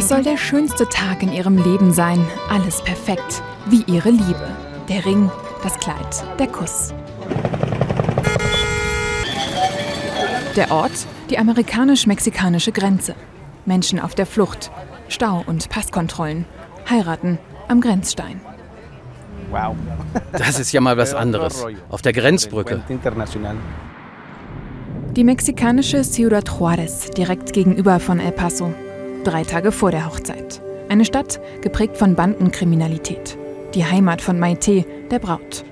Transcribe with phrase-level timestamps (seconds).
[0.00, 2.26] Es soll der schönste Tag in ihrem Leben sein.
[2.48, 3.42] Alles perfekt.
[3.66, 4.48] Wie ihre Liebe.
[4.88, 5.30] Der Ring,
[5.62, 6.94] das Kleid, der Kuss.
[10.56, 13.14] Der Ort, die amerikanisch-mexikanische Grenze.
[13.66, 14.70] Menschen auf der Flucht,
[15.08, 16.46] Stau und Passkontrollen,
[16.88, 18.40] heiraten am Grenzstein.
[19.50, 19.76] Wow.
[20.32, 21.62] Das ist ja mal was anderes.
[21.90, 22.82] Auf der Grenzbrücke.
[25.14, 28.72] Die mexikanische Ciudad Juárez, direkt gegenüber von El Paso.
[29.24, 30.62] Drei Tage vor der Hochzeit.
[30.88, 33.36] Eine Stadt geprägt von Bandenkriminalität.
[33.74, 35.64] Die Heimat von Maite, der Braut.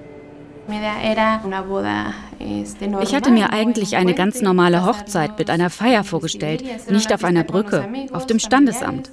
[3.00, 7.42] Ich hatte mir eigentlich eine ganz normale Hochzeit mit einer Feier vorgestellt, nicht auf einer
[7.42, 9.10] Brücke, auf dem Standesamt.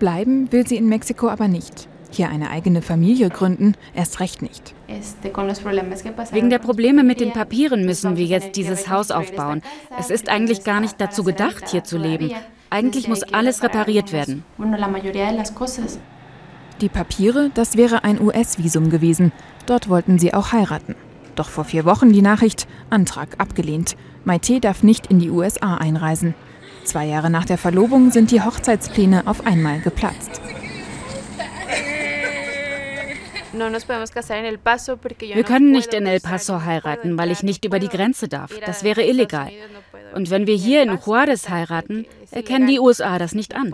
[0.00, 1.88] Bleiben will sie in Mexiko aber nicht.
[2.10, 4.74] Hier eine eigene Familie gründen, erst recht nicht.
[6.32, 9.62] Wegen der Probleme mit den Papieren müssen wir jetzt dieses Haus aufbauen.
[10.00, 12.32] Es ist eigentlich gar nicht dazu gedacht, hier zu leben.
[12.70, 14.44] Eigentlich muss alles repariert werden.
[16.80, 19.32] Die Papiere, das wäre ein US-Visum gewesen.
[19.66, 20.94] Dort wollten sie auch heiraten.
[21.34, 23.96] Doch vor vier Wochen die Nachricht, Antrag abgelehnt.
[24.24, 26.34] Maite darf nicht in die USA einreisen.
[26.84, 30.40] Zwei Jahre nach der Verlobung sind die Hochzeitspläne auf einmal geplatzt.
[33.52, 38.52] Wir können nicht in El Paso heiraten, weil ich nicht über die Grenze darf.
[38.64, 39.50] Das wäre illegal.
[40.14, 43.72] Und wenn wir hier in Juárez heiraten, erkennen die USA das nicht an.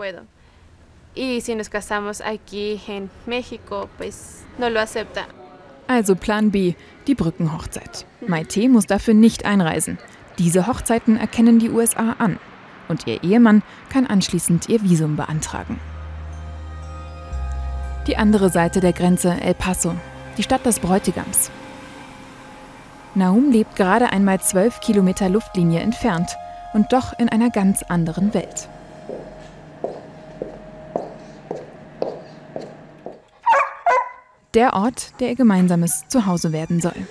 [5.87, 6.73] Also Plan B,
[7.07, 8.05] die Brückenhochzeit.
[8.27, 9.97] Maite muss dafür nicht einreisen.
[10.37, 12.39] Diese Hochzeiten erkennen die USA an.
[12.87, 15.79] Und ihr Ehemann kann anschließend ihr Visum beantragen.
[18.05, 19.95] Die andere Seite der Grenze, El Paso,
[20.37, 21.51] die Stadt des Bräutigams.
[23.17, 26.37] Naum lebt gerade einmal zwölf Kilometer Luftlinie entfernt
[26.73, 28.69] und doch in einer ganz anderen Welt.
[34.53, 37.07] Der Ort, der ihr gemeinsames Zuhause werden soll.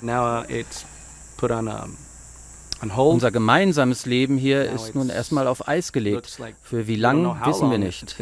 [0.00, 0.84] Now uh, it's
[1.36, 1.86] put on a
[2.96, 6.40] unser gemeinsames Leben hier ist nun erstmal auf Eis gelegt.
[6.62, 8.16] Für wie lang, wissen wir nicht.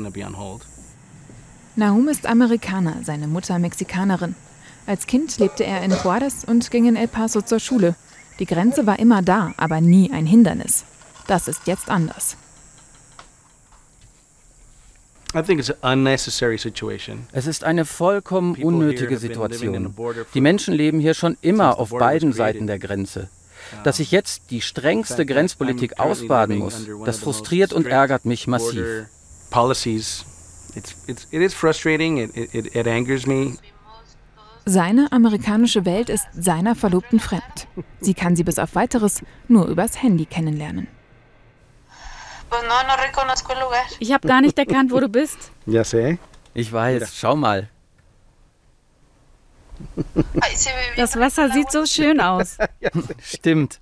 [1.77, 4.34] Nahum ist Amerikaner, seine Mutter Mexikanerin.
[4.87, 7.97] Als Kind lebte er in Juarez und ging in El Paso zur Schule.
[8.39, 10.85] Die Grenze war immer da, aber nie ein Hindernis.
[11.27, 12.37] Das ist jetzt anders.
[17.33, 19.95] Es ist eine vollkommen unnötige Situation.
[20.35, 23.29] Die Menschen leben hier schon immer auf beiden Seiten der Grenze.
[23.83, 28.85] Dass ich jetzt die strengste Grenzpolitik ausbaden muss, das frustriert und ärgert mich massiv.
[34.69, 37.69] Seine amerikanische Welt ist seiner Verlobten fremd.
[38.00, 40.88] Sie kann sie bis auf weiteres nur übers Handy kennenlernen.
[44.00, 45.53] Ich habe gar nicht erkannt, wo du bist.
[45.66, 46.19] Ja, sé.
[46.53, 47.69] Ich weiß, schau mal.
[50.97, 52.56] Das Wasser sieht so schön aus.
[53.22, 53.78] Stimmt.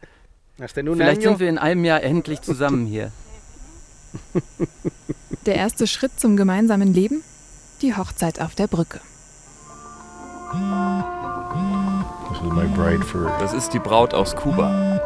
[0.57, 3.11] Vielleicht sind wir in einem Jahr endlich zusammen hier.
[5.47, 7.23] Der erste Schritt zum gemeinsamen Leben?
[7.81, 9.01] Die Hochzeit auf der Brücke.
[13.41, 15.01] Das ist die Braut aus Kuba.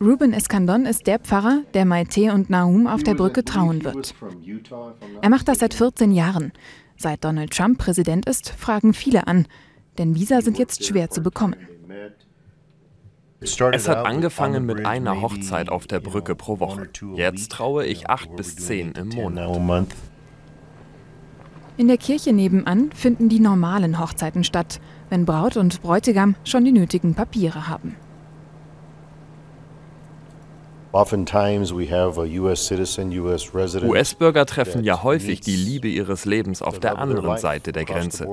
[0.00, 4.14] Ruben Escandon ist der Pfarrer, der Maite und Nahum auf der Brücke trauen wird.
[5.22, 6.52] Er macht das seit 14 Jahren.
[6.96, 9.46] Seit Donald Trump Präsident ist, fragen viele an,
[9.98, 11.56] denn Visa sind jetzt schwer zu bekommen.
[13.40, 16.88] Es hat angefangen mit einer Hochzeit auf der Brücke pro Woche.
[17.14, 19.86] Jetzt traue ich acht bis zehn im Monat.
[21.78, 24.80] In der Kirche nebenan finden die normalen Hochzeiten statt,
[25.10, 27.94] wenn Braut und Bräutigam schon die nötigen Papiere haben.
[33.88, 38.26] US-Bürger treffen ja häufig die Liebe ihres Lebens auf der anderen Seite der Grenze.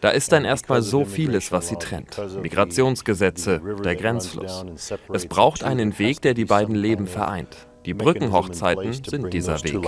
[0.00, 2.18] Da ist dann erstmal so vieles, was sie trennt.
[2.40, 4.64] Migrationsgesetze, der Grenzfluss.
[5.12, 7.66] Es braucht einen Weg, der die beiden Leben vereint.
[7.86, 9.80] Die Brückenhochzeiten sind dieser Weg.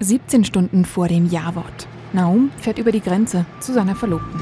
[0.00, 1.86] 17 Stunden vor dem Ja-Wort.
[2.14, 4.40] Naum fährt über die Grenze zu seiner Verlobten.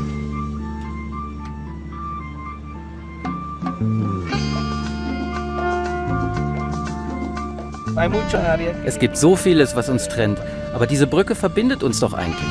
[8.84, 10.38] Es gibt so vieles, was uns trennt,
[10.72, 12.48] aber diese Brücke verbindet uns doch eigentlich.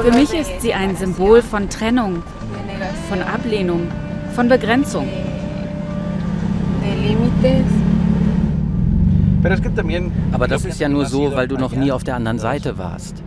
[0.00, 2.22] Für mich ist sie ein Symbol von Trennung,
[3.08, 3.88] von Ablehnung,
[4.34, 5.08] von Begrenzung.
[10.32, 13.22] Aber das ist ja nur so, weil du noch nie auf der anderen Seite warst.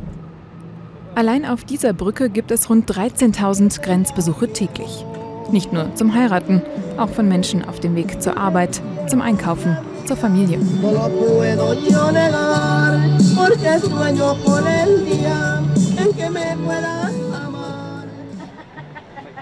[1.16, 5.06] Allein auf dieser Brücke gibt es rund 13.000 Grenzbesuche täglich.
[5.52, 6.62] Nicht nur zum Heiraten,
[6.98, 10.60] auch von Menschen auf dem Weg zur Arbeit, zum Einkaufen, zur Familie.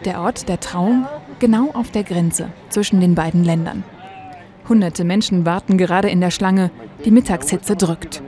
[0.06, 1.08] Der Ort der Traum
[1.40, 3.84] genau auf der Grenze zwischen den beiden Ländern.
[4.68, 6.72] Hunderte Menschen warten gerade in der Schlange,
[7.04, 8.22] die Mittagshitze drückt.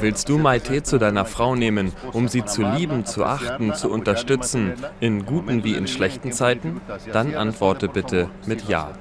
[0.00, 4.74] Willst du Maite zu deiner Frau nehmen, um sie zu lieben, zu achten, zu unterstützen,
[5.00, 6.80] in guten wie in schlechten Zeiten?
[7.12, 8.92] Dann antworte bitte mit Ja.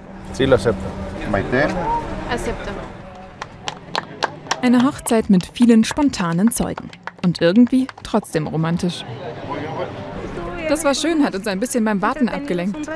[4.62, 6.90] Eine Hochzeit mit vielen spontanen Zeugen.
[7.24, 9.06] Und irgendwie trotzdem romantisch.
[10.74, 12.90] Das war schön, hat uns ein bisschen beim Warten abgelenkt.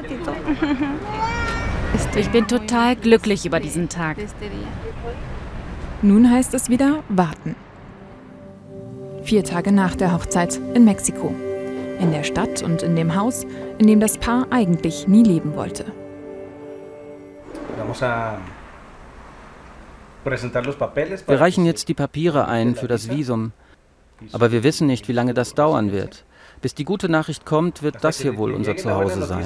[2.16, 4.18] Ich bin total glücklich über diesen Tag.
[6.02, 7.56] Nun heißt es wieder warten.
[9.22, 11.36] Vier Tage nach der Hochzeit in Mexiko.
[12.00, 13.46] In der Stadt und in dem Haus,
[13.78, 15.86] in dem das Paar eigentlich nie leben wollte.
[21.28, 23.52] Wir reichen jetzt die Papiere ein für das Visum.
[24.32, 26.24] Aber wir wissen nicht, wie lange das dauern wird.
[26.62, 29.46] Bis die gute Nachricht kommt, wird das hier wohl unser Zuhause sein.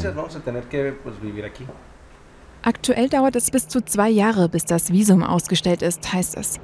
[2.64, 6.60] Aktuell dauert es bis zu zwei Jahre, bis das Visum ausgestellt ist, heißt es.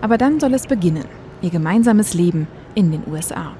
[0.00, 1.04] Aber dann soll es beginnen,
[1.42, 3.54] ihr gemeinsames Leben in den USA.